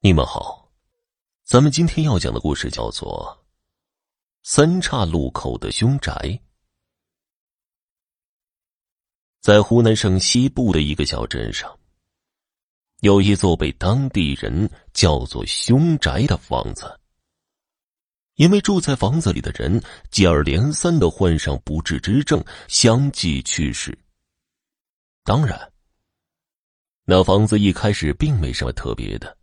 [0.00, 0.70] 你们好，
[1.42, 3.36] 咱们今天要讲的故事叫做
[4.48, 6.12] 《三岔路口的凶宅》。
[9.40, 11.76] 在湖南省西部的一个小镇上，
[13.00, 17.00] 有一座被当地人叫做“凶宅”的房子。
[18.36, 23.98] 因为住在房子里的人接二连三的患上不治之症，相继去世。
[25.24, 25.72] 当然，
[27.02, 29.36] 那房子一开始并没什么特别的。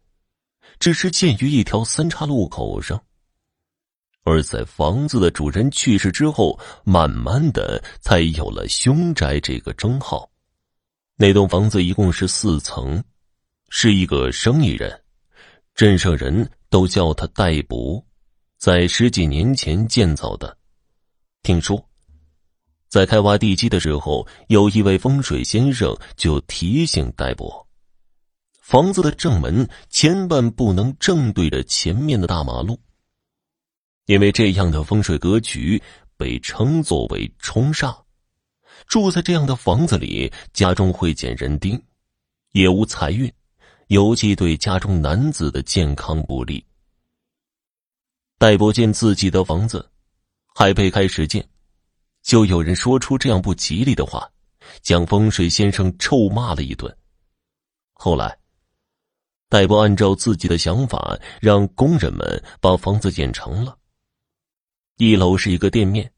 [0.79, 3.02] 只是建于一条三岔路口上，
[4.23, 10.30] 而在房子的主人去世之后，慢慢的才有了“凶宅”这个称号。
[11.16, 13.03] 那栋房子一共是四层，
[13.69, 15.02] 是一个生意人，
[15.73, 18.03] 镇上人都叫他戴伯，
[18.57, 20.57] 在十几年前建造的。
[21.41, 21.81] 听说，
[22.89, 27.64] 在开挖地基的时候，有一位风水先生就提醒戴伯。
[28.75, 32.77] 房子的正门千万不能正对着前面的大马路，
[34.05, 35.81] 因为这样的风水格局
[36.17, 37.97] 被称作为冲煞。
[38.85, 41.81] 住在这样的房子里，家中会见人丁，
[42.52, 43.31] 也无财运，
[43.88, 46.61] 尤其对家中男子的健康不利。
[48.38, 49.89] 戴伯见自己的房子
[50.53, 51.47] 还未开始建，
[52.23, 54.30] 就有人说出这样不吉利的话，
[54.81, 56.94] 将风水先生臭骂了一顿。
[57.94, 58.38] 后来。
[59.47, 63.77] 戴伯按照自己的想法，让工人们把房子建成了。
[64.97, 66.11] 一楼是一个店面，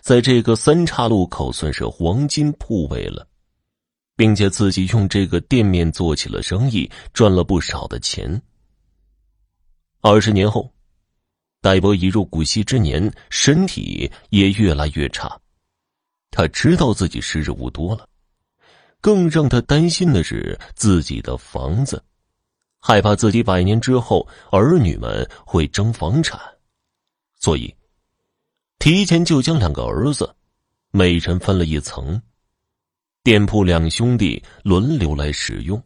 [0.00, 3.26] 在这个三岔路口算是黄金铺位了，
[4.14, 8.40] 并且自己用这个店面做起了生意，赚了不少的钱。
[10.02, 10.72] 二十年后，
[11.60, 15.40] 戴伯已入古稀之年，身体也越来越差。
[16.30, 18.08] 他知道自己时日无多了，
[19.00, 22.02] 更让他担心的是自己的房子。
[22.80, 26.40] 害怕自己百年之后儿女们会争房产，
[27.38, 27.74] 所以
[28.78, 30.34] 提前就将两个儿子
[30.90, 32.20] 每人分了一层，
[33.22, 35.80] 店铺两兄弟轮流来使用。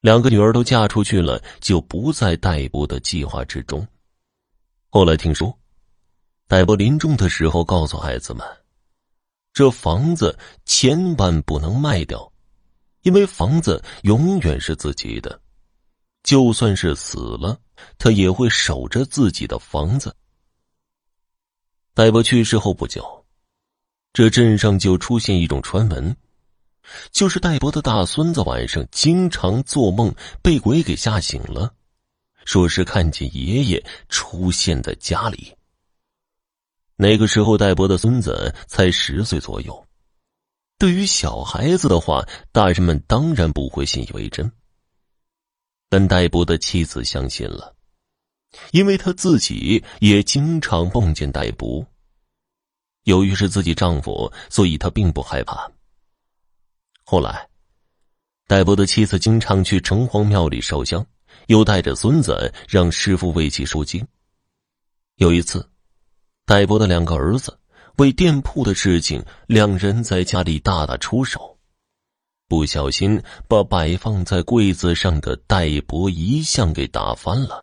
[0.00, 3.86] 两个女儿都嫁出去了，就不在戴伯的计划之中。
[4.88, 5.56] 后来听说，
[6.46, 8.46] 戴伯临终的时候告诉孩子们
[9.52, 12.32] ：“这房子千万不能卖掉，
[13.02, 15.38] 因为房子永远是自己的。”
[16.22, 17.58] 就算是死了，
[17.96, 20.14] 他也会守着自己的房子。
[21.94, 23.24] 戴伯去世后不久，
[24.12, 26.16] 这镇上就出现一种传闻，
[27.12, 31.74] 就是戴伯的大孙子晚上经常做梦被鬼给吓醒了，
[32.44, 35.54] 说是看见爷爷出现在家里。
[36.96, 39.86] 那个时候，戴伯的孙子才十岁左右，
[40.78, 44.50] 对于小孩子的话，大人们当然不会信以为真。
[45.88, 47.74] 但戴博的妻子相信了，
[48.72, 51.86] 因为她自己也经常梦见戴博。
[53.04, 55.70] 由于是自己丈夫，所以她并不害怕。
[57.04, 57.48] 后来，
[58.46, 61.06] 戴博的妻子经常去城隍庙里烧香，
[61.46, 64.06] 又带着孙子让师傅为其收经。
[65.16, 65.66] 有一次，
[66.44, 67.58] 戴博的两个儿子
[67.96, 71.57] 为店铺的事情，两人在家里大打出手。
[72.48, 77.62] 不小心把摆放在柜子上的戴博遗像给打翻了，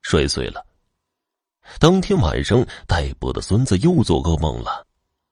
[0.00, 0.66] 摔碎了。
[1.78, 4.86] 当天晚上，戴博的孙子又做噩梦了，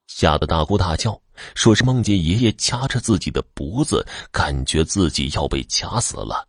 [0.06, 1.19] 吓得大哭大叫，
[1.55, 6.47] 说是梦见爷爷掐着自己的脖子，感觉自己要被掐死了。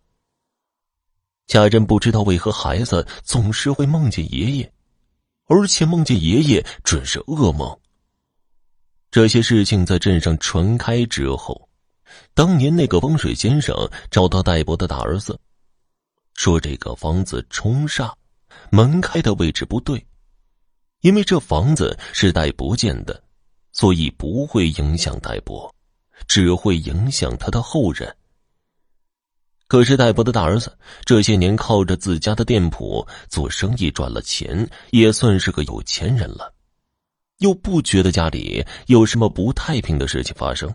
[1.47, 4.73] 家人不知道为何孩子总是会梦见爷爷，
[5.47, 7.79] 而且梦见爷爷准是噩梦。
[9.09, 11.69] 这些事情在镇上传开之后。
[12.33, 13.75] 当年那个风水先生
[14.09, 15.39] 找到戴伯的大儿子，
[16.35, 18.13] 说这个房子冲煞，
[18.69, 20.05] 门开的位置不对，
[21.01, 23.23] 因为这房子是戴伯建的，
[23.71, 25.73] 所以不会影响戴伯，
[26.27, 28.15] 只会影响他的后人。
[29.67, 36.53] 可是戴伯的大儿子这些年靠着自家的店铺做生意赚了钱，也算是个有钱人了，
[37.37, 40.69] 又不觉得家里有什么不太平的事情发生。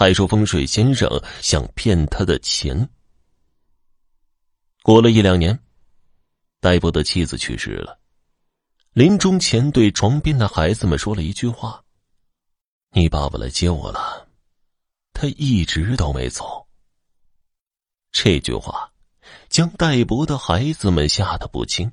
[0.00, 1.06] 还说风水先生
[1.42, 2.88] 想骗他的钱。
[4.82, 5.60] 过了一两年，
[6.58, 8.00] 戴博的妻子去世了，
[8.94, 11.84] 临终前对床边的孩子们说了一句话
[12.96, 14.26] ：“你爸爸来接我了，
[15.12, 16.66] 他一直都没走。”
[18.10, 18.90] 这句话
[19.50, 21.92] 将戴博的孩子们吓得不轻。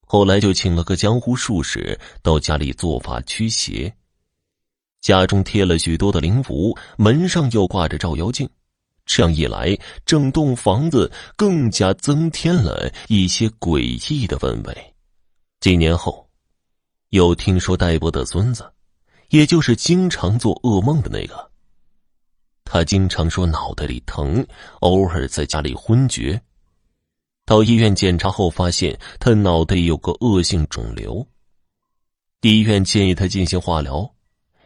[0.00, 3.94] 后来就请了个江湖术士到家里做法驱邪。
[5.08, 8.46] 家中贴了许多的灵符，门上又挂着照妖镜，
[9.06, 9.74] 这样一来，
[10.04, 13.80] 整栋房子更加增添了一些诡
[14.12, 14.94] 异的氛围。
[15.60, 16.28] 几年后，
[17.08, 18.70] 又听说戴博的孙子，
[19.30, 21.50] 也就是经常做噩梦的那个，
[22.66, 24.46] 他经常说脑袋里疼，
[24.80, 26.38] 偶尔在家里昏厥。
[27.46, 31.26] 到医院检查后，发现他脑袋有个恶性肿瘤。
[32.42, 34.14] 医院建议他进行化疗。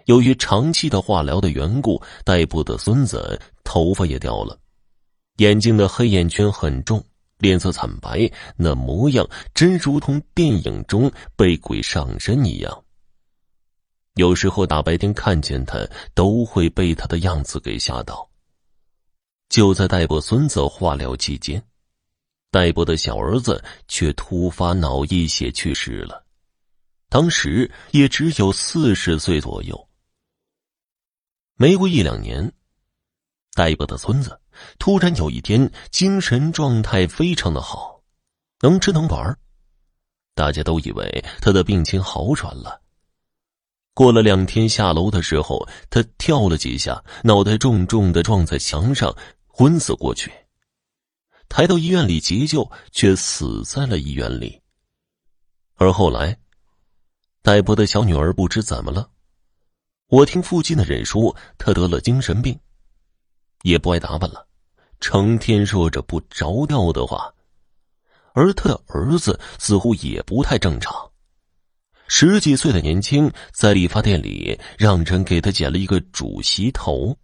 [0.07, 4.59] 由于长期的化疗的缘故，戴博的孙子头发也掉了，
[5.37, 7.03] 眼睛的黑眼圈很重，
[7.39, 12.85] 脸色惨白，那模样真如同电影中被鬼上身一样。
[14.15, 18.29] 有时候大白天看见他，都会被他的样子给吓到。
[19.49, 21.63] 就在戴博孙子化疗期间，
[22.51, 26.25] 戴博的小儿子却突发脑溢血去世了，
[27.09, 29.89] 当时也只有四十岁左右。
[31.57, 32.53] 没过一两年，
[33.55, 34.41] 戴博的孙子
[34.79, 38.03] 突然有一天精神状态非常的好，
[38.61, 39.39] 能吃能玩，
[40.35, 42.81] 大家都以为他的病情好转了。
[43.95, 49.15] 过了两天，下楼的时候，他跳了几下，脑袋重重的撞在墙上，
[49.47, 50.33] 昏死过去。
[51.51, 54.59] 抬到医院里急救，却死在了医院里。
[55.75, 56.39] 而后来，
[57.43, 59.11] 戴博的小女儿不知怎么了。
[60.13, 62.55] 我听附近的人说，他得了精神病，
[63.63, 64.47] 也不爱打扮了，
[65.01, 67.33] 成天说着不着调的话。
[68.35, 70.95] 而他的儿子似乎也不太正常，
[72.09, 77.17] 十几岁的年轻，在理发店里让人给他剪了一个主席头，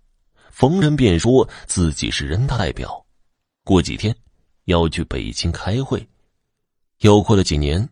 [0.51, 3.05] 逢人便说自己是人大代表，
[3.65, 4.17] 过几天
[4.65, 6.09] 要去北京开会。
[7.01, 7.87] 又过了几年。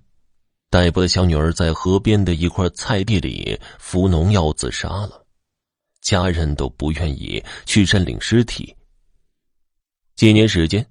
[0.68, 5.24] 戴博的小女儿在河边的一块菜地里服农药自杀了，
[6.00, 8.74] 家人都不愿意去认领尸体。
[10.16, 10.84] 几年时间，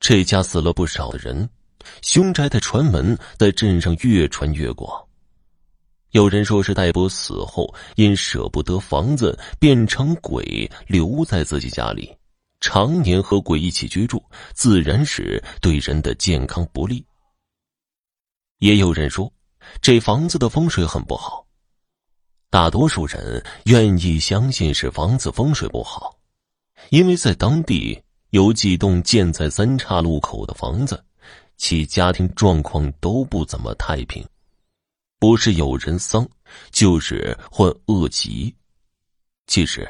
[0.00, 1.48] 这家死了不少的人，
[2.02, 5.06] 凶宅的传闻在镇上越传越广。
[6.10, 12.12] 有人说是戴博死后因舍不得房子，变成鬼留在自己家里，
[12.60, 14.20] 常年和鬼一起居住，
[14.54, 17.04] 自然是对人的健康不利。
[18.58, 19.32] 也有人说，
[19.80, 21.46] 这房子的风水很不好。
[22.50, 26.18] 大多数人愿意相信是房子风水不好，
[26.90, 31.04] 因为在当地有几栋建在三岔路口的房子，
[31.58, 34.26] 其家庭状况都不怎么太平，
[35.18, 36.26] 不是有人丧，
[36.70, 38.54] 就是患恶疾。
[39.46, 39.86] 其实，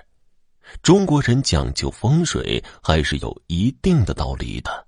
[0.82, 4.87] 中国人讲究风水还是有一定的道理的。